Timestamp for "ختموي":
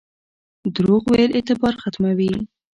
1.81-2.33